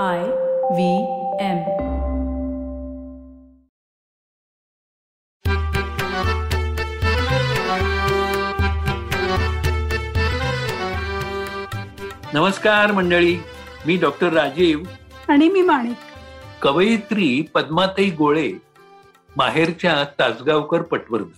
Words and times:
I 0.00 0.22
V 0.70 1.02
M. 1.40 1.58
नमस्कार 12.34 12.92
मंडळी 12.92 13.36
मी 13.86 13.96
doctor 13.96 14.32
Rajiv. 14.32 14.82
आणि 15.28 15.48
मी 15.48 15.62
माणिक. 15.62 15.96
कवयित्री 16.62 17.42
पद्माताई 17.54 18.10
गोळे 18.10 18.52
माहेरच्या 19.36 20.04
तासगावकर 20.04 20.82
पटवर्धन. 20.82 21.30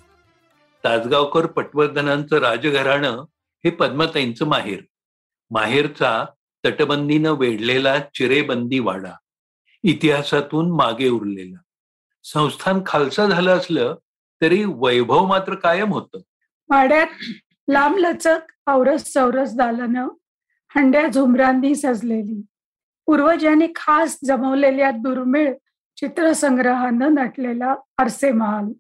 तासगावकर 0.85 1.47
पटवर्धनांचं 1.47 2.37
राजघराणं 2.37 3.25
हे 3.65 3.71
पद्माताईंचं 3.71 4.47
माहेर. 4.47 4.79
माहेरचा 5.51 6.25
तटबंदीनं 6.65 7.31
वेढलेला 7.31 7.99
चिरेबंदी 7.99 8.79
वाडा 8.79 9.13
इतिहासातून 9.83 10.71
मागे 10.71 11.09
उरलेला. 11.09 11.63
संस्थान 12.25 12.81
खालसा 12.87 13.27
झालं 13.27 13.57
असलं 13.57 13.97
तरी 14.43 14.65
वैभव 14.65 15.27
मात्र 15.27 15.55
कायम 15.55 15.89
होत. 15.93 16.09
वाड्यात 16.71 17.07
लांब 17.69 17.97
लचक 17.99 18.39
औरस 18.67 19.13
चौरस 19.13 19.57
दालनं 19.57 20.09
हंड्या 20.77 21.09
झुमरांनी 21.09 21.75
सजलेली. 21.75 22.43
पूर्वजांनी 23.07 23.67
खास 23.77 24.19
जमवलेल्या 24.25 24.91
दुर्मिळ 24.91 25.55
चित्रसंग्रहानं 25.97 27.15
नटलेला 27.15 27.75
आरसे 27.99 28.33
महाल. 28.33 28.73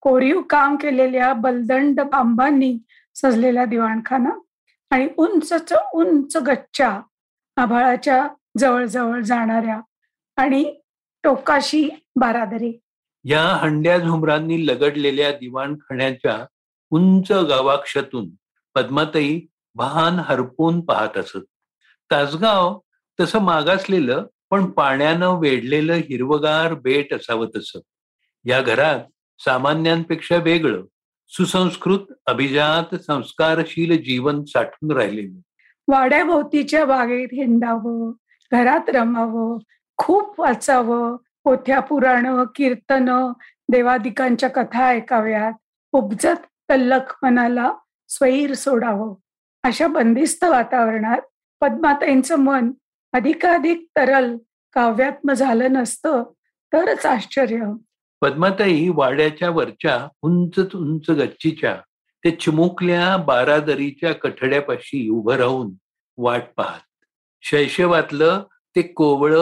कोरीव 0.00 0.40
काम 0.40 0.76
केलेल्या 0.76 1.32
बलदंड 1.32 2.00
बांबांनी 2.00 2.78
सजलेला 3.14 3.64
दिवाणखाना 3.64 4.30
आणि 4.90 5.08
उंच 5.16 5.72
उंच 5.92 6.36
गच्च्या 6.36 7.00
आभाळाच्या 7.58 8.28
जवळजवळ 8.58 9.20
जाणाऱ्या 9.20 9.80
आणि 10.36 10.80
टोकाशी 11.22 11.88
बारादरी. 12.16 12.80
या 13.24 13.42
हंड्या 13.42 13.98
झुमरांनी 13.98 14.66
लगडलेल्या 14.66 15.32
दिवाणखाण्याच्या 15.32 16.46
उंच 16.90 17.32
गावाक्षातून 17.32 18.30
पद्माताई 18.74 19.40
भान 19.74 20.14
हरपून 20.14 20.80
पाहत 20.80 21.18
असत. 21.18 21.44
तासगाव 22.10 22.78
तसं 23.20 23.38
मागासलेलं 23.38 24.26
पण 24.50 24.66
पाण्यानं 24.66 25.28
वेढलेलं 25.28 25.92
हिरवगार 25.92 26.74
बेट 26.74 27.14
असावं 27.14 27.46
तसं. 27.56 27.80
या 28.44 28.60
घरात 28.60 29.00
सामान्यांपेक्षा 29.38 30.36
वेगळं 30.36 30.82
सुसंस्कृत 31.28 32.12
अभिजात 32.26 32.94
संस्कारशील 32.94 34.02
जीवन 34.02 34.44
साठून 34.44 34.90
राहिलेलं. 34.90 35.40
वाड्याभोवतीच्या 35.88 36.84
बागेत 36.84 37.28
हिंडावं 37.32 38.12
घरात 38.52 38.90
रमावं 38.90 39.58
खूप 39.96 40.40
वाचावं 40.40 41.16
पोथ्या 41.16 41.80
पुराण 41.80 42.44
कीर्तन 42.54 43.32
देवादिकांच्या 43.68 44.48
कथा 44.48 44.86
ऐकाव्यात 44.86 45.52
उपजत 45.92 46.46
तल्लख 46.70 47.14
मनाला 47.22 47.72
स्वैर 48.08 48.54
सोडावं. 48.54 49.14
अशा 49.62 49.86
बंदिस्त 49.86 50.44
वातावरणात 50.44 51.20
पद्माताईंचं 51.60 52.36
मन 52.36 52.72
अधिकाधिक 53.12 53.86
तरल 53.96 54.36
काव्यात्म 54.72 55.32
झालं 55.32 55.72
नसतं 55.72 56.22
तरच 56.72 57.06
आश्चर्य. 57.06 57.72
पद्माताई 58.20 58.88
वाड्याच्या 58.88 59.50
वरच्या 59.50 60.08
उंच 60.22 60.58
उंच 60.58 61.10
गच्चीच्या 61.10 61.76
ते 62.24 62.30
चिमुकल्या 62.30 63.16
बारादरीच्या 63.16 64.12
कठड्यापाशी 64.12 65.08
उभं 65.08 65.36
राहून 65.36 65.70
वाट 66.16 66.42
पाहत. 66.56 67.04
शैशवातलं 67.42 68.42
ते 68.76 68.82
कोवळ 68.82 69.34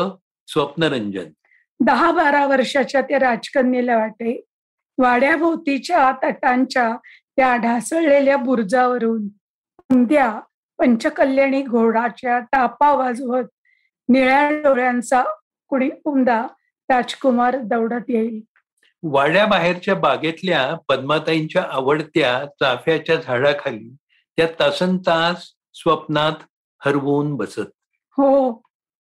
स्वप्नरंजन. 0.47 1.31
दहा 1.81 2.11
बारा 2.13 2.47
वर्षाच्या 2.47 3.01
त्या 3.01 3.19
राजकन्येला 3.19 3.97
वाटे. 3.97 4.45
वाड्याभोवतीच्या 4.99 6.13
तटांच्या 6.23 6.97
त्या 7.37 7.57
ढासळलेल्या 7.57 8.37
बुर्जावरून 8.37 9.29
उंद्या 9.91 10.41
पंचकल्याणी 10.79 11.63
घोडाच्या 11.63 12.39
टापा 12.39 12.93
वाजवत 12.93 13.45
निळ्या 14.09 14.51
डोळ्यांचा 14.51 15.23
कुणी 15.69 15.91
उमदा 16.05 16.47
राजकुमार 16.91 17.57
दौडत 17.59 18.05
येईल. 18.09 18.41
वाड्याबाहेरच्या 19.11 19.95
बागेतल्या 19.95 20.75
पद्माताईंच्या 20.89 21.63
आवडत्या 21.63 22.47
चाफ्याच्या 22.61 23.17
झाडाखाली 23.17 23.97
त्या 24.37 24.47
तासन 24.61 24.97
तास 24.97 25.53
स्वप्नात 25.75 26.33
हरवून 26.85 27.35
बसत. 27.37 27.71
हो 28.19 28.51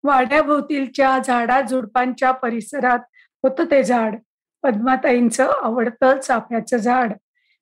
वाड्याभोवतीलच्या 0.04 1.20
झाडा 1.26 1.62
झुडपांच्या 1.62 2.32
परिसरात 2.32 3.00
होतं 3.44 3.66
ते 3.66 3.84
झाड. 3.84 4.16
पद्माताईंचं 4.64 5.52
आवडतं 5.64 6.20
चाफ्याचं 6.20 6.78
झाड. 6.78 7.14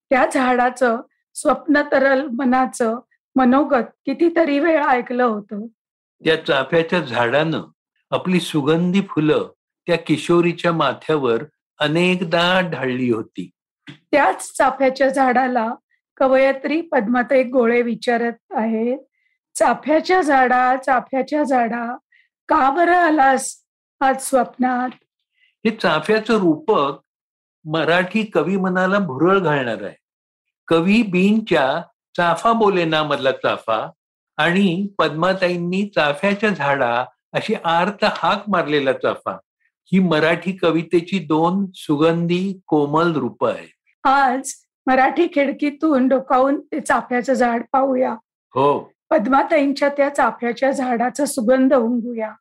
त्या 0.10 0.26
झाडाचं 0.34 1.02
स्वप्नतरल 1.34 2.28
मनाचं 2.28 3.00
मनोगत 3.36 3.84
कितीतरी 4.06 4.60
वेळ 4.60 4.84
ऐकलं 4.84 5.24
होतं. 5.24 5.66
त्या 6.26 6.46
चाफ्याच्या 6.46 7.00
झाडानं 7.00 7.64
आपली 8.12 8.40
सुगंधी 8.40 9.02
फुलं 9.02 9.48
त्या 9.88 9.98
किशोरीच्या 9.98 10.72
माथ्यावर 10.74 11.44
अनेकदा 11.80 12.62
ढाळली 12.62 13.12
होती. 13.12 13.50
त्याच 13.90 14.52
चाफ्याच्या 14.58 15.10
झाडाला 15.10 15.74
कवयत्री 16.18 16.82
पद्माताई 16.82 17.44
गोळे 17.44 17.82
विचारत 17.82 18.34
आहेत. 18.52 18.98
चाफ्याच्या 19.56 20.22
झाडा 20.22 20.76
चाफ्याच्या 20.76 21.44
झाडा 21.44 21.98
का 22.50 22.70
बरं 22.70 22.96
आलास 22.96 23.56
आज 24.00 24.22
स्वप्नात? 24.22 24.90
हे 25.66 25.72
चाफ्याचं 25.72 26.34
रूपक 26.34 27.02
मराठी 27.66 28.24
कवी 28.24 28.58
मनाला 28.58 29.00
भुरळ 29.00 29.40
घालणार 29.40 29.84
आहे. 29.84 29.96
कवी 30.68 31.02
बीनच्या 31.02 31.82
चाफा 32.18 32.54
बोलेना 32.54 33.04
मधला 33.04 33.32
चाफा 33.32 33.92
आणि 34.38 34.88
पद्माताईंनी 35.00 35.90
चाफ्याच्या 35.96 36.50
झाडा 36.50 37.06
अशी 37.34 37.56
आर्त 37.66 38.04
हाक 38.04 38.44
मारलेला 38.50 38.94
चाफा. 38.94 39.38
ही 39.92 40.00
मराठी 40.00 40.52
कवितेची 40.52 41.20
दोन 41.20 41.66
सुगंधी 41.76 42.60
कोमल 42.68 43.12
रूप 43.16 43.46
आहे 43.46 43.68
आज 44.04 44.54
मराठी 44.88 45.28
खिडकीतून 45.28 46.08
डोकावून 46.08 46.60
ते 46.60 46.80
चाफ्याचं 46.80 47.34
झाड 47.34 47.64
पाहूया. 47.74 48.16
हो. 48.56 48.92
पद्माताईंच्या 49.10 49.90
त्या 49.90 50.10
चाफ्याच्या 50.10 50.72
झाडाचा 50.72 51.26
सुगंध 51.26 51.74
उंगूया 51.74 52.32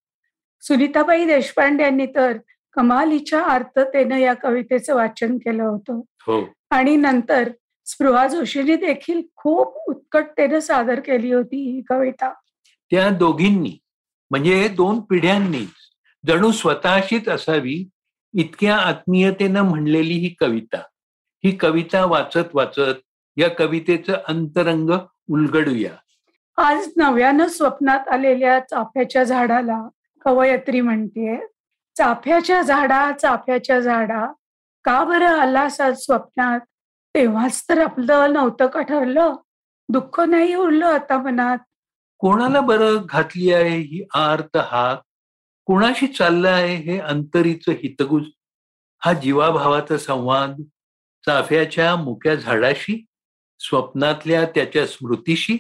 सुनीताबाई 0.63 1.25
देशपांडे 1.25 1.85
यांनी 1.85 2.07
तर 2.07 2.37
कमालीच्या 2.73 3.41
आर्ततेनं 3.41 4.17
या 4.17 4.35
कवितेचं 4.35 4.95
वाचन 4.95 5.37
केलं 5.39 5.63
होतं. 5.63 6.01
हो. 6.27 6.45
आणि 6.71 6.97
नंतर 6.97 7.49
स्पृहा 7.87 8.27
जोशींनी 8.27 8.77
देखील 8.77 9.23
खूप 9.37 9.77
उत्कटतेनं 9.89 10.61
सादर 10.61 11.01
केली 11.01 11.33
होती 11.33 11.57
ही 11.57 11.83
कविता. 11.89 12.33
त्या 12.91 13.11
दोघींनी 13.11 13.79
म्हणजे 14.31 14.69
दोन 14.69 15.01
पिढ्यांनी 15.01 15.65
जणू 16.27 16.53
स्वतःशीच 16.53 17.29
असावी 17.29 17.89
इतक्या 18.35 18.77
आत्मीयतेनं 18.77 19.63
म्हणलेली 19.63 20.15
ही 20.15 20.35
कविता. 20.41 20.79
ही 21.45 21.57
कविता 21.57 22.05
वाचत 22.05 22.55
वाचत 22.55 23.01
या 23.37 23.51
कवितेचं 23.51 24.13
अंतरंग 24.29 24.91
उलगडूया. 25.31 25.91
आज 26.57 26.89
नव्यानं 26.97 27.47
स्वप्नात 27.47 28.09
आलेल्या 28.09 28.61
चाफ्याच्या 28.61 29.25
झाडाला 29.25 29.89
कवयत्री 30.25 30.81
म्हणतेय. 30.81 31.37
चाफ्याच्या 31.97 32.63
झाडा 32.63 33.13
चाफ्याच्या 33.13 33.81
झाडा. 33.81 34.33
का 34.85 35.05
बरं 35.05 35.29
आलास 35.29 35.81
आज 35.81 35.97
स्वप्नात? 35.97 36.61
तेव्हाच 37.15 37.65
तर 37.69 37.83
आपलं 37.83 38.33
नव्हतं 38.33 38.67
का 38.67 38.83
ठरलं? 38.83 39.35
दुःख 39.89 40.21
नाही 40.21 40.55
उरलं 40.55 40.87
आता 40.87 41.19
मनात. 41.19 41.59
कोणाला 42.19 42.61
बरं 42.61 42.97
घातली 43.09 43.53
आहे 43.53 43.79
ही 43.79 44.07
आर्त 44.15 44.57
हाक? 44.57 45.03
कुणाशी 45.67 46.07
चाललं 46.07 46.49
आहे 46.49 46.75
हे 46.77 46.99
अंतरीचं 46.99 47.73
हितगुज? 47.73 48.25
हा 49.03 49.13
जीवाभावाचा 49.13 49.97
संवाद 49.99 50.61
चाफ्याच्या 51.25 51.95
मुक्या 51.97 52.35
झाडाशी 52.35 53.05
स्वप्नातल्या 53.61 54.45
त्याच्या 54.45 54.87
स्मृतीशी 54.87 55.57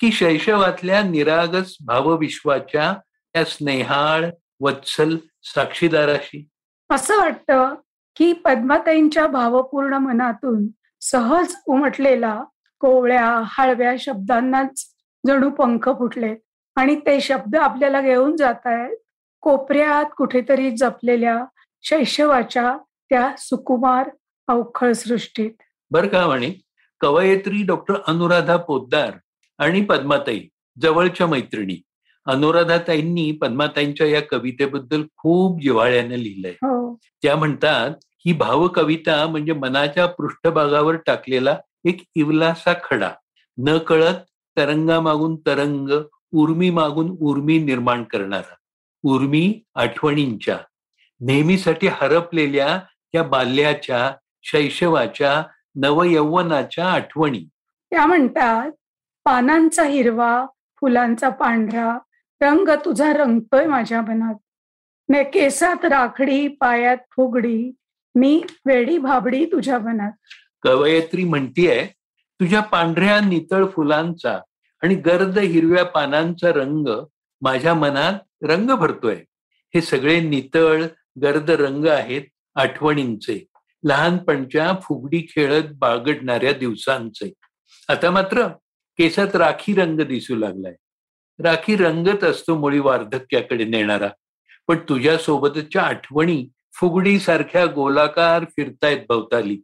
की 0.00 0.10
शैशवातल्या 0.12 1.02
निरागस 1.02 1.76
भावविश्वाच्या 1.86 2.92
त्या 3.34 3.44
स्नेहाळ 3.44 4.24
वत्सल 4.60 5.16
साक्षीदाराशी? 5.44 6.44
असं 6.90 7.18
वाटतं 7.18 7.74
की 8.16 8.32
पद्माताईंच्या 8.32 9.26
भावपूर्ण 9.26 9.94
मनातून 9.94 10.66
सहज 11.00 11.54
उमटलेला 11.66 12.42
कोवळ्या 12.80 13.28
हळव्या 13.44 13.94
शब्दांनाच 13.98 14.84
जणू 15.24 15.50
पंख 15.50 15.88
फुटले 15.88 16.34
आणि 16.76 16.96
ते 16.96 17.20
शब्द 17.20 17.56
आपल्याला 17.56 18.00
घेऊन 18.00 18.36
जात 18.36 18.66
आहेत 18.66 18.96
कोपऱ्यात 19.44 20.04
कुठेतरी 20.16 20.70
जपलेल्या 20.70 21.44
शैशवाच्या 21.82 22.78
त्या 23.10 23.32
सुकुमार 23.38 24.10
अवखळ 24.48 24.92
सृष्टीत. 24.92 25.50
बर 25.90 26.06
का 26.06 26.26
म्हणे 26.26 26.52
कवयित्री 27.00 27.62
डॉक्टर 27.66 27.94
अनुराधा 28.06 28.56
पोद्दार 28.56 29.10
आणि 29.58 29.84
पद्माताई 29.84 30.40
जवळच्या 30.82 31.26
मैत्रिणी. 31.26 31.82
अनुराधाताईंनी 32.26 33.32
पद्माताईंच्या 33.32 34.06
या 34.06 34.22
कवितेबद्दल 34.22 35.02
खूप 35.16 35.62
जिव्हाळ्यानं 35.62 36.14
लिहिलंय. 36.14 36.50
हो. 36.50 36.98
त्या 37.22 37.36
म्हणतात 37.36 37.90
ही 38.04 38.32
भावकविता 38.32 39.26
म्हणजे 39.26 39.52
मनाच्या 39.52 40.06
पृष्ठभागावर 40.06 40.96
टाकलेला 40.96 41.58
एक 41.84 42.02
इवलासा 42.14 42.72
खडा. 42.84 43.10
न 43.58 43.78
कळत 43.78 44.14
तरंगामागून 44.56 45.36
तरंग 45.36 45.88
उर्मी 46.32 46.70
मागून 46.70 47.16
उर्मी 47.20 47.58
निर्माण 47.58 48.04
करणारा. 48.04 48.54
उर्मी 49.04 49.62
आठवणींच्या 49.74 50.58
नेहमीसाठी 51.20 51.86
हरपलेल्या 51.86 52.78
त्या 53.12 53.22
बाल्याच्या 53.22 54.12
शैशवाच्या 54.42 55.42
नवयौवनाच्या 55.76 56.92
आठवणी. 56.92 57.48
त्या 57.90 58.06
म्हणतात 58.06 58.70
पानांचा 59.24 59.84
हिरवा 59.84 60.46
फुलांचा 60.80 61.28
पांढरा 61.28 61.98
रंग 62.42 62.68
तुझा 62.84 63.12
रंगतोय 63.12 63.66
माझ्या 63.66 64.00
मनात. 64.00 64.34
ने 65.08 65.22
केसात 65.24 65.84
राखडी 65.84 66.48
पायात 66.48 66.96
फुगडी 66.96 67.72
मी 68.14 68.42
वेडी 68.66 68.98
भाबडी 68.98 69.44
तुझ्या 69.44 69.78
मनात. 69.78 70.12
कवयत्री 70.62 71.24
म्हणतीये 71.24 71.86
तुझ्या 72.40 72.60
पांढऱ्या 72.60 73.20
नितळ 73.20 73.66
फुलांचा 73.66 74.38
आणि 74.82 74.94
गर्द 74.94 75.38
हिरव्या 75.38 75.84
पानांचा 75.84 76.52
रंग 76.52 76.88
माझ्या 77.44 77.74
मनात 77.74 78.14
रंग 78.42 78.70
भरतोय. 78.70 79.16
हे 79.74 79.80
सगळे 79.80 80.20
नितळ 80.20 80.84
गर्द 81.22 81.50
रंग 81.50 81.86
आहेत 81.86 82.22
आठवणींचे. 82.54 83.46
लहानपणच्या 83.84 84.72
फुगडी 84.82 85.20
खेळत 85.20 85.62
बाळगडणाऱ्या 85.74 86.52
दिवसांचे. 86.52 87.32
आता 87.88 88.10
मात्र 88.10 88.46
केसात 88.98 89.36
राखी 89.36 89.74
रंग 89.74 90.00
दिसू 90.00 90.36
लागलाय. 90.36 90.74
राखी 91.42 91.76
रंगत 91.76 92.24
असतो 92.24 92.58
मुळी 92.58 92.78
वार्धक्याकडे 92.78 93.64
नेणारा. 93.64 94.08
पण 94.68 94.76
तुझ्या 94.76 95.18
सोबतच्या 95.18 95.82
आठवणी 95.82 96.48
फुगडी 96.72 97.18
सारख्या 97.18 97.66
गोलाकार 97.66 98.44
फिरतायत 98.44 98.98
भवताली. 99.08 99.58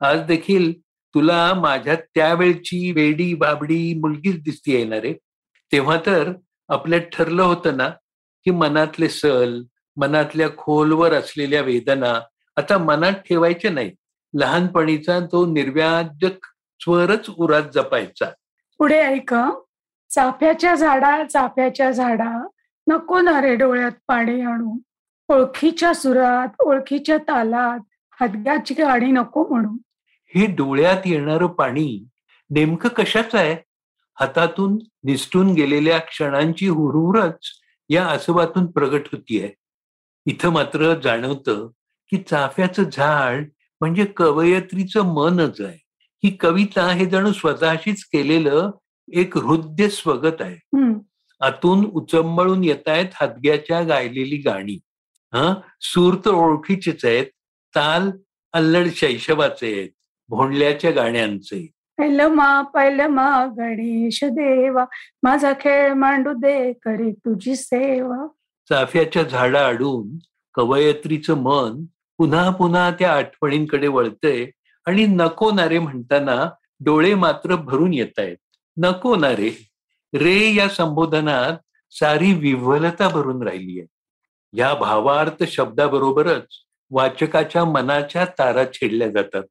आज 0.00 0.20
देखील 0.20 0.72
तुला 0.84 1.54
माझ्या 1.54 1.94
त्यावेळची 1.94 2.92
वेडी 2.92 3.34
बाबडी 3.34 3.94
मुलगीच 3.94 4.42
दिसती 4.42 4.72
येणारे 4.72 5.12
तेव्हा 5.72 6.00
तर 6.06 6.32
आपल्यात 6.68 7.00
ठरलं 7.12 7.42
होतं 7.42 7.76
ना 7.76 7.88
की 8.44 8.50
मनातले 8.50 9.08
सल 9.08 9.62
मनातल्या 9.96 10.48
खोलवर 10.56 11.12
असलेल्या 11.12 11.62
वेदना 11.62 12.20
आता 12.56 12.78
मनात 12.78 13.12
ठेवायचे 13.12 13.68
नाही 13.68 13.90
लहानपणीचा 14.34 15.18
तो 15.32 15.44
निर्व्याजक 15.46 16.46
स्वरच 16.80 17.26
उरात 17.36 17.62
जपायचा. 17.74 18.26
पुढे 18.78 19.00
ऐक 19.00 19.34
चाफ्याच्या 20.10 20.74
झाडा 20.74 21.24
चाफ्याच्या 21.24 21.90
झाडा 21.90 22.46
नको 22.86 23.20
ना 23.20 23.40
रे 23.40 23.54
डोळ्यात 23.56 23.92
पाणी 24.08 24.40
आणू. 24.40 24.78
ओळखीच्या 25.28 25.92
सुरात 25.94 26.60
ओळखीच्या 26.60 27.18
तालात 27.18 27.78
हादग्याची 28.20 28.74
गाणी 28.74 29.10
नको 29.12 29.46
म्हणू. 29.48 29.76
हे 30.34 30.46
डोळ्यात 30.46 31.06
येणारं 31.06 31.46
पाणी 31.46 32.04
नेमकं 32.50 32.88
कशाचं 32.88 33.38
आहे? 33.38 33.56
हातातून 34.20 34.78
निसटून 35.04 35.52
गेलेल्या 35.54 35.98
क्षणांची 35.98 36.66
हुरहुरच 36.68 37.46
या 37.90 38.06
आसवातून 38.06 38.66
प्रगट 38.66 39.02
होतीये 39.12 39.52
इथं 40.26 40.48
मात्र 40.48 41.00
जाणवतं 41.00 41.68
की 42.10 42.16
चाफ्याचं 42.16 42.82
झाड 42.92 43.48
म्हणजे 43.80 44.04
कवयत्रीचं 44.04 45.02
मनच 45.02 45.60
आहे. 45.60 45.78
ही 46.24 46.30
कविता 46.30 46.86
हे 46.92 47.06
जणू 47.06 47.32
स्वतःशीच 47.32 48.04
केलेलं 48.04 48.70
एक 49.12 49.36
हृदय 49.36 49.88
स्वगत 49.88 50.40
आहे. 50.40 50.78
आतून 51.40 51.84
उचंबळून 51.84 52.64
येत 52.64 52.88
आहेत 52.88 53.08
हादग्याच्या 53.14 53.82
गायलेली 53.82 54.36
गाणी. 54.36 54.78
हा? 55.32 55.54
सूर 55.80 56.14
तर 56.14 56.30
ओळखीचेच 56.30 57.04
आहेत 57.04 57.26
ताल 57.74 58.10
अल्लड 58.52 58.88
शैशवाचे 58.94 59.78
आहेत 59.78 59.90
भोंडल्याच्या 60.28 60.90
गाण्यांचे 60.90 61.70
पहिलं 61.98 62.28
मा 62.28 62.62
मा 63.08 63.46
गणेश 63.58 64.22
देवा 64.24 64.84
माझा 65.22 65.52
खेळ 65.60 65.92
मांडू 65.92 66.32
दे 66.32 66.72
करे 66.72 67.10
तुझी 67.12 67.56
सेवा. 67.56 68.26
चाफ्याच्या 68.68 69.22
झाडा 69.22 69.66
अडून 69.66 70.16
कवयत्रीचं 70.54 71.34
मन 71.34 71.84
पुन्हा 72.18 72.50
पुन्हा 72.50 72.90
त्या 72.90 73.12
आठवणींकडे 73.12 73.88
वळतंय 73.88 74.46
आणि 74.86 75.06
नको 75.06 75.50
नारे 75.50 75.78
म्हणताना 75.78 76.50
डोळे 76.84 77.14
मात्र 77.14 77.56
भरून 77.56 77.94
येत 77.94 78.18
आहेत 78.18 78.36
नको 78.76 79.16
नारे. 79.16 79.50
रे 80.14 80.54
या 80.54 80.68
संबोधनात 80.68 81.56
सारी 81.90 82.32
विव्हलता 82.34 83.08
भरून 83.08 83.42
राहिली 83.42 83.78
आहे 83.80 84.58
या 84.58 84.74
भावार्थ 84.74 85.42
शब्दाबरोबरच 85.44 86.46
वाचकाच्या 86.90 87.64
मनाच्या 87.64 88.24
तारा 88.38 88.64
छेडल्या 88.72 89.08
जातात. 89.08 89.42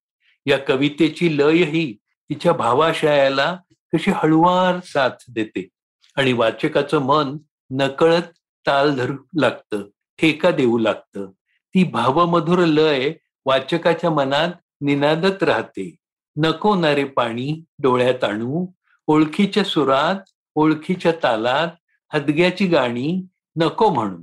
या 0.46 0.58
कवितेची 0.58 1.38
लयही 1.38 1.96
तिच्या 2.30 2.54
भावाशयाला 2.54 3.58
कशी 3.94 4.12
हळुवार 4.12 4.80
साथ 4.84 5.10
देते. 5.30 5.70
आणि 6.16 6.34
वाचकाचं 6.34 7.00
मन 7.00 7.38
नकळत 7.72 8.22
ताल 8.68 8.96
धरू 8.96 9.14
लागतं 9.40 9.82
ठेका 10.20 10.52
देऊ 10.52 10.78
लागतं. 10.78 11.32
ती 11.74 11.84
भावमधुर 11.84 12.60
लय 12.60 13.14
वाचकाच्या 13.46 14.10
मनात 14.10 14.50
निनादत 14.82 15.44
राहते. 15.44 15.96
नको 16.38 16.76
नारे 16.76 17.04
पाणी 17.04 17.64
डोळ्यात 17.80 18.24
आणू 18.24 18.66
ओळखीच्या 19.08 19.64
सुरात 19.64 20.16
ओळखीच्या 20.56 21.12
तालात 21.24 21.68
हदग्याची 22.14 22.68
गाणी 22.68 23.26
नको 23.56 23.90
म्हणू. 23.90 24.18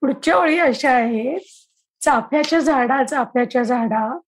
पुढच्या 0.00 0.36
ओळी 0.36 0.58
अशा 0.58 0.90
आहेत 0.90 1.40
चाफ्याच्या 2.00 2.58
झाडा 2.58 3.04
चाफ्याच्या 3.04 3.62
झाडा. 3.62 4.18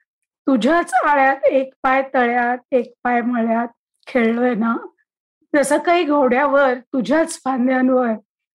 तुझ्याच 0.48 0.94
आळ्यात 0.94 1.44
एक 1.44 1.74
पाय 1.82 2.02
तळ्यात 2.14 2.58
एक 2.72 2.92
पाय 3.04 3.20
मळ्यात 3.20 3.68
खेळलोय 4.06 4.54
ना? 4.54 4.76
जसं 5.54 5.78
काही 5.78 6.04
घोड्यावर 6.04 6.74
तुझ्याच 6.74 7.40
फांद्यांवर 7.44 8.06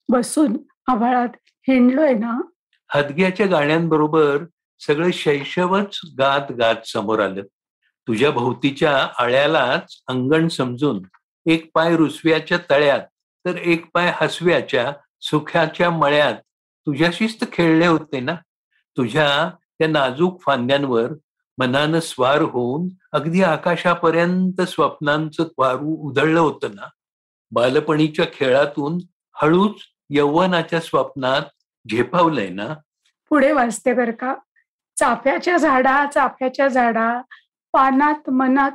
बसून 0.10 0.58
आभाळात 0.88 1.28
हिंडलोय 1.68 2.14
ना? 2.14 2.42
हदग्याच्या 2.90 3.46
गाण्यांबरोबर 3.46 4.38
सगळं 4.80 5.12
शैशवच 5.12 6.00
गात 6.20 6.52
गात 6.52 6.76
समोर 6.86 7.20
आलं. 7.20 7.42
तुझ्या 8.08 8.32
भोवतीच्या 8.32 9.08
आळ्यालाच 9.20 10.04
अंगण 10.08 10.48
समजून 10.48 11.02
एक 11.46 11.70
पाय 11.74 11.96
रुसव्याच्या 11.96 12.58
तळ्यात 12.70 13.02
तर 13.46 13.56
एक 13.56 13.86
पाय 13.94 14.14
हसव्याच्या 14.16 14.94
सुख्याच्या 15.22 15.90
मळ्यात 15.90 16.36
तुझ्याशीच 16.86 17.42
तर 17.42 17.46
खेळले 17.52 17.88
होते 17.88 18.20
ना? 18.20 18.36
तुझ्या 18.98 19.50
त्या 19.80 19.88
नाजूक 19.88 20.42
फांद्यांवर 20.42 21.08
मनानं 21.58 22.00
स्वार 22.00 22.42
होऊन 22.42 22.88
अगदी 23.12 23.42
आकाशापर्यंत 23.44 24.62
स्वप्नांचं 24.62 25.48
वारू 25.58 25.96
उधळलं 25.96 26.40
होतं 26.40 26.76
ना 26.76 26.88
बालपणीच्या 27.52 28.26
खेळातून 28.34 28.98
हळूच 29.42 29.82
यौवनाच्या 30.10 30.80
स्वप्नात 30.80 31.42
झेपावलंय 31.92 32.50
ना? 32.50 32.74
पुढे 33.30 33.52
वाचते 33.52 33.94
बर 33.94 34.12
का 34.12 34.34
चाफ्याच्या 34.98 35.58
झाडा 35.58 36.06
चाफ्याच्या 36.06 36.68
झाडा 36.68 37.22
पानात 37.74 38.30
मनात 38.30 38.72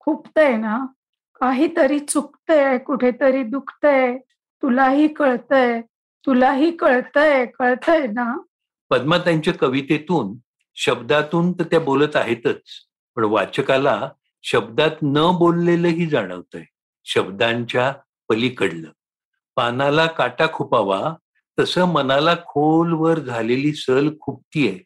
खुपतय 0.00 0.56
ना 0.56 0.84
काहीतरी 1.40 1.98
चुकतंय 1.98 2.78
कुठेतरी 2.78 3.42
दुखतंय 3.42 4.18
तुलाही 4.62 5.08
कळतंय 5.08 5.80
तुलाही 6.26 6.70
कळतंय 6.76 7.46
कळतंय 7.46 8.06
ना? 8.06 8.36
पद्माताईंच्या 8.90 9.54
कवितेतून 9.54 10.34
शब्दातून 10.74 11.52
तर 11.52 11.62
त्या 11.62 11.80
बोलत 11.80 12.16
आहेतच. 12.16 12.62
पण 13.16 13.24
वाचकाला 13.24 14.10
शब्दात 14.42 14.90
न 15.02 15.30
बोललेलंही 15.38 16.06
जाणवतंय. 16.06 16.64
शब्दांच्या 17.04 17.92
पलीकडलं. 18.28 18.90
पानाला 19.56 20.06
काटा 20.06 20.46
खुपावा 20.52 21.14
तसं 21.58 21.84
मनाला 21.84 22.34
खोलवर 22.34 23.18
झालेली 23.18 23.72
सल 23.72 24.10
खुपतीये. 24.20 24.78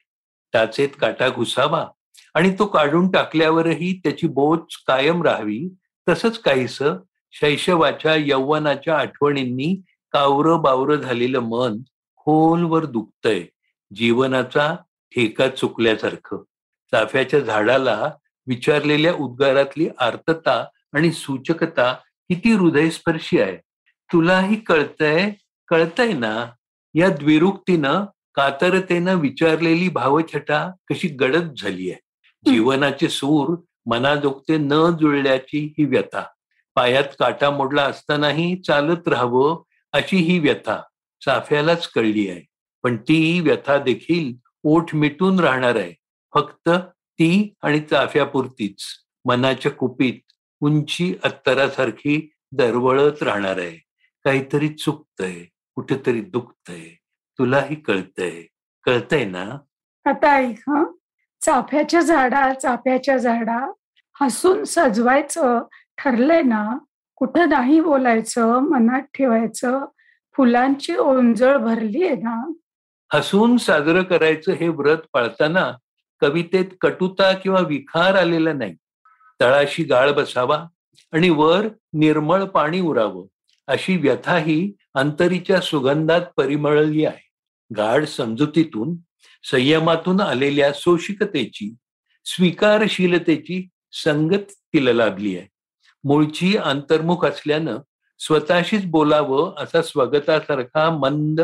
टाचेत 0.52 0.88
काटा 1.00 1.28
घुसावा 1.28 1.86
आणि 2.34 2.54
तो 2.58 2.66
काढून 2.66 3.10
टाकल्यावरही 3.10 4.00
त्याची 4.04 4.26
बोच 4.26 4.76
कायम 4.86 5.22
राहावी 5.22 5.68
तसंच 6.08 6.38
काहीस 6.38 6.78
शैशवाच्या 7.32 8.14
यौवनाच्या 8.14 8.98
आठवणींनी 8.98 9.82
कावरं 10.12 10.62
बावरं 10.62 10.96
झालेलं 10.96 11.38
मन 11.38 11.78
खोलवर 12.16 12.84
दुखतंय. 12.84 13.46
जीवनाचा 13.94 14.76
ठेका 15.14 15.48
चुकल्यासारखं. 15.48 16.42
चाफ्याच्या 16.90 17.40
झाडाला 17.40 18.10
विचारलेल्या 18.46 19.14
उद्गारातली 19.14 19.88
आर्तता 19.98 20.66
आणि 20.92 21.12
सूचकता 21.12 21.92
किती 22.28 22.52
हृदयस्पर्शी 22.52 23.40
आहे. 23.40 23.56
तुलाही 24.12 24.56
कळतंय 24.56 25.30
कळतंय 25.68 26.12
ना? 26.12 26.46
या 26.94 27.08
द्विरुक्तीनं 27.08 28.04
कातरतेनं 28.34 29.14
विचारलेली 29.14 29.88
भावछटा 29.88 30.72
कशी 30.90 31.08
गडद 31.08 31.54
झाली 31.62 31.90
आहे. 31.90 32.00
जीवनाचे 32.50 33.08
सूर 33.08 33.56
मनाजोगते 33.86 34.56
न 34.56 34.96
जुळल्याची 35.00 35.74
ही 35.78 35.84
व्यथा. 35.84 36.24
पायात 36.74 37.04
काटा 37.18 37.50
मोडला 37.50 37.82
असतानाही 37.82 38.62
चालत 38.66 39.08
राहावं 39.08 39.62
अशी 39.92 40.16
ही 40.16 40.38
व्यथा 40.38 40.82
चाफ्यालाच 41.24 41.88
कळली 41.88 42.30
आहे. 42.30 42.42
पण 42.82 42.96
ती 42.96 43.40
व्यथा 43.40 43.78
देखील 43.78 44.45
ओठ 44.68 44.94
मिटून 44.94 45.40
राहणार 45.40 45.76
आहे. 45.76 45.94
फक्त 46.34 46.68
ती 46.88 47.54
आणि 47.62 47.80
चाफ्यापुरतीच 47.80 48.82
मनाच्या 49.24 49.72
कुपीत 49.72 50.32
उंची 50.60 51.14
अत्तरासारखी 51.24 52.30
दरवळत 52.52 53.22
राहणार 53.22 53.58
आहे. 53.58 53.76
काहीतरी 54.24 54.68
चुकतंय 54.68 55.44
कुठेतरी 55.74 56.20
दुखतंय. 56.20 56.88
तुलाही 57.38 57.74
कळतंय. 57.74 58.42
कळतंय 58.84 59.24
ना? 59.24 59.58
आता 60.04 60.32
ऐक 60.32 60.70
चाफ्याच्या 61.40 62.00
झाडा 62.00 62.52
चाफ्याच्या 62.54 63.16
झाडा 63.16 63.72
हसून 64.20 64.64
सजवायचं 64.64 65.62
ठरलंय 65.98 66.42
ना? 66.42 66.78
कुठं 67.16 67.48
नाही 67.48 67.80
बोलायचं 67.80 68.58
मनात 68.58 69.02
ठेवायचं? 69.14 69.86
फुलांची 70.36 70.96
ओंजळ 70.96 71.56
भरली 71.56 72.06
आहे 72.06 72.16
ना? 72.16 72.52
हसून 73.14 73.56
साजरं 73.56 74.02
करायचं 74.02 74.52
हे 74.52 74.68
व्रत 74.68 74.98
पाळताना 75.12 75.72
कवितेत 76.20 76.64
कटुता 76.80 77.32
किंवा 77.32 77.60
विखार 77.60 78.14
आलेला 78.14 78.52
नाही. 78.52 78.74
तळाशी 79.40 79.84
गाळ 79.84 80.12
बसावा 80.12 80.66
आणि 81.12 81.30
वर 81.30 81.66
निर्मळ 81.92 82.44
पाणी 82.44 82.80
उरावं. 82.80 83.26
अशी 83.66 83.96
व्यथा 83.96 84.38
ही 84.38 84.72
अंतरीच्या 84.94 85.60
सुगंधात 85.60 86.20
परिमळली 86.36 87.04
आहे. 87.04 87.28
गाढ 87.76 88.04
समजुतीतून 88.04 88.96
संयमातून 89.50 90.20
आलेल्या 90.20 90.72
सोशिकतेची 90.72 91.74
स्वीकारशीलतेची 92.24 93.68
संगत 93.92 94.52
तिला 94.58 94.92
लाभली 94.92 95.38
आहे. 95.38 95.46
मूळची 96.04 96.56
अंतर्मुख 96.56 97.24
असल्यानं 97.24 97.78
स्वतःशीच 98.18 98.84
बोलावं 98.84 99.54
असा 99.56 99.82
स्वगतासारखा 99.82 100.90
मंद 100.90 101.40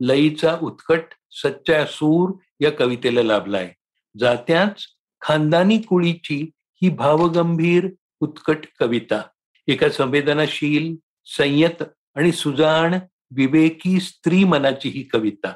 लईचा 0.00 0.58
उत्कट 0.62 1.02
सच्चा 1.30 1.86
सूर 1.86 2.32
या 2.60 2.70
कवितेला 2.70 3.22
लाभलाय. 3.22 3.72
जात्याच 4.18 4.82
खानदानी 5.20 5.78
कुळीची 5.78 6.50
ही 6.82 6.88
भावगंभीर 6.88 7.88
उत्कट 8.20 8.56
कविता. 8.80 9.22
एका 9.66 9.88
संवेदनाशील 9.88 10.96
संयत 11.26 11.82
आणि 12.14 12.32
सुजाण 12.32 12.94
विवेकी 13.30 14.00
स्त्री 14.00 14.44
मनाची 14.44 14.88
ही 14.88 15.02
कविता. 15.02 15.54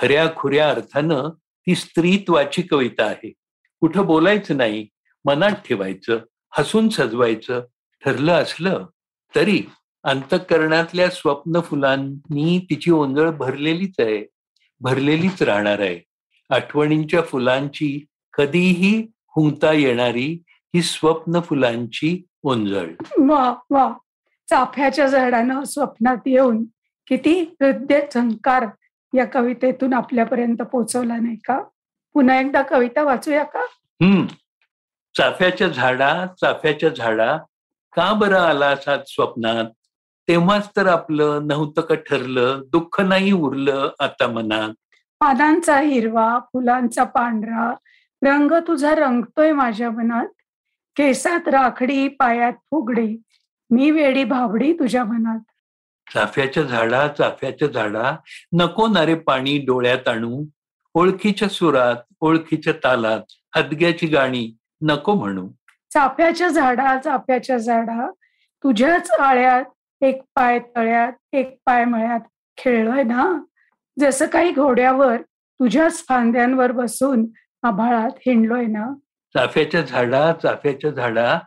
खऱ्या 0.00 0.34
खुऱ्या 0.36 0.70
अर्थानं 0.70 1.30
ती 1.38 1.74
स्त्रीत्वाची 1.74 2.62
कविता 2.62 3.04
आहे. 3.04 3.32
कुठं 3.80 4.06
बोलायचं 4.06 4.56
नाही 4.56 4.88
मनात 5.24 5.50
ठेवायचं 5.50 6.18
हसून 6.50 6.88
सजवायचं 6.88 7.64
ठरलं 8.04 8.32
असलं 8.32 8.86
तरी 9.34 9.62
अंतकरणातल्या 10.06 11.10
स्वप्न 11.10 11.60
फुलांनी 11.60 12.66
तिची 12.70 12.90
ओंजळ 12.90 13.30
भरलेलीच 13.30 13.94
आहे 13.98 14.26
भरलेलीच 14.80 15.42
राहणार 15.42 15.80
आहे. 15.80 16.00
आठवणींच्या 16.50 17.22
फुलांची 17.22 18.04
कधीही 18.32 19.06
हुंकता 19.36 19.72
येणारी 19.72 20.42
ही 20.48 20.82
स्वप्न 20.82 21.40
फुलांची 21.40 22.26
ओंजळ. 22.42 22.86
वा 23.18 23.54
वा. 23.70 23.92
चाफ्याच्या 24.50 25.06
झाडानं 25.06 25.64
स्वप्नात 25.64 26.16
येऊन 26.26 26.64
किती 27.06 27.40
हृदय 27.40 28.00
झंकार 28.14 28.66
या 29.16 29.24
कवितेतून 29.24 29.94
आपल्यापर्यंत 29.94 30.56
पोहोचवला 30.56 31.16
नाही 31.16 31.36
का? 31.36 31.62
पुन्हा 32.14 32.40
एकदा 32.40 32.62
कविता 32.62 33.02
वाचूया 33.02 33.44
का? 33.44 33.60
हम्म. 34.02 34.26
चाफ्याच्या 35.16 35.68
झाडा 35.68 36.26
चाफ्याच्या 36.40 36.88
झाडा 36.88 37.36
का 37.92 38.12
बरं 38.12 38.38
आला 38.38 38.76
सात 38.76 38.98
स्वप्नात? 39.06 39.64
तेव्हाच 40.28 40.68
तर 40.76 40.86
आपलं 40.86 41.46
नव्हतं 41.46 41.80
का 41.80 41.94
ठरलं 41.94 42.62
दुःख 42.72 43.00
नाही 43.00 43.32
उरलं 43.32 43.90
आता 43.98 44.26
मनात. 44.26 44.72
पानांचा 45.20 45.78
हिरवा 45.80 46.38
फुलांचा 46.52 47.04
पांढरा 47.04 47.70
रंग 48.22 48.52
तुझा 48.68 48.94
रंगतोय 48.94 49.52
माझ्या 49.52 49.90
मनात. 49.90 50.26
केसात 50.96 51.48
राखडी 51.48 52.08
पायात 52.08 52.52
फुगडी 52.70 53.16
मी 53.70 53.90
वेडी 53.90 54.24
भावडी 54.24 54.72
तुझ्या 54.72 55.04
मनात. 55.04 55.40
चाफ्याच्या 56.06 56.62
झाडा 56.62 57.06
चाफ्याच्या 57.08 57.68
झाडा 57.68 58.12
नको 58.52 58.86
नारे 58.86 59.14
पाणी 59.14 59.56
डोळ्यात 59.58 60.08
आणू. 60.08 60.44
ओळखीच्या 60.94 61.48
सुरात 61.48 61.96
ओळखीच्या 62.20 62.72
तालात 62.84 63.32
हदग्याची 63.56 64.06
गाणी 64.06 64.50
नको 64.82 65.14
म्हणू. 65.14 65.46
चाफ्याच्या 65.90 66.48
झाडा 66.48 66.96
चाफ्याच्या 66.98 67.56
झाडा 67.58 68.10
तुझ्याच 68.64 69.10
आळ्यात 69.10 69.64
एक 70.02 70.22
पाय 70.34 70.58
तळ्यात 70.58 71.12
एक 71.32 71.58
पाय 71.66 71.84
मळ्यात 71.84 72.20
खेळलोय 72.56 73.02
ना? 73.02 73.42
जसं 74.00 74.26
काही 74.26 74.52
घोड्यावर 74.52 75.16
तुझ्याच 75.60 76.04
फांद्यांवर 76.08 76.72
बसून 76.72 77.26
आभाळात 77.62 78.10
हिंडलोय 78.26 78.66
ना? 78.66 78.94
चाफ्याच्या 79.34 79.82
झाडा 79.82 80.32
चाफ्याच्या 80.32 80.90
झाडा 80.90 81.38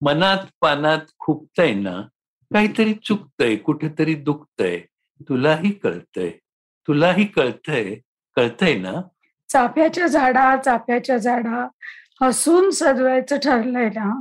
मनात 0.00 0.38
पानात 0.60 0.98
खुपतय 1.18 1.74
ना? 1.74 2.00
काहीतरी 2.52 2.94
चुकतंय 2.94 3.56
कुठेतरी 3.56 4.14
दुखतंय. 4.14 4.80
तुलाही 5.28 5.72
कळतंय. 5.72 6.30
तुलाही 6.88 7.24
कळतंय 7.24 7.94
कळतंय 8.36 8.74
ना? 8.74 8.92
चाफ्याच्या 9.48 10.06
झाडा 10.06 10.56
चाफ्याच्या 10.56 11.16
झाडा 11.16 11.68
हसून 12.22 12.70
सजवायचं 12.70 13.36
ठरलंय 13.36 13.88
ना? 13.88 14.20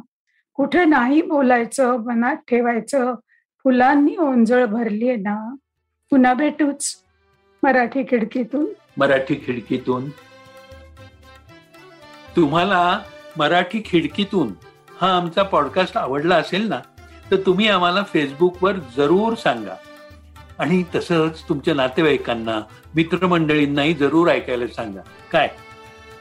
कुठे 0.53 0.85
नाही 0.85 1.21
बोलायचं 1.21 1.97
मनात 1.97 2.35
ठेवायचं 2.35 3.15
फुलांनी 3.63 4.15
ओंजळ 4.17 4.65
भरली 4.65 5.07
आहे 5.07 5.17
ना 5.17 5.55
पुन्हा 6.09 6.33
भेटूच 6.33 6.95
मराठी 7.63 8.03
खिडकीतून. 8.03 8.65
मराठी 8.97 9.35
खिडकीतून. 9.35 10.09
तुम्हाला 12.35 12.99
मराठी 13.37 13.81
खिडकीतून 13.85 14.53
हा 15.01 15.17
आमचा 15.17 15.43
पॉडकास्ट 15.43 15.97
आवडला 15.97 16.35
असेल 16.35 16.67
ना 16.67 16.79
तर 17.31 17.35
तुम्ही 17.35 17.67
आम्हाला 17.67 18.03
फेसबुकवर 18.03 18.73
जरूर 18.97 19.35
सांगा. 19.35 19.75
आणि 20.59 20.83
तसंच 20.95 21.43
तुमच्या 21.49 21.73
नातेवाईकांना 21.73 22.61
मित्रमंडळींनाही 22.95 23.93
जरूर 23.93 24.27
ऐकायला 24.29 24.67
सांगा. 24.67 25.01
काय? 25.31 25.49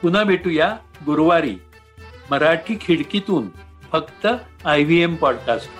पुन्हा 0.02 0.24
भेटूया 0.24 0.76
गुरुवारी. 1.06 1.56
मराठी 2.30 2.76
खिडकीतून 2.80 3.48
फक्त 3.92 4.26
आय 4.64 4.84
व्ही 4.84 5.02
एम 5.02 5.14
पॉडकास्ट 5.14 5.70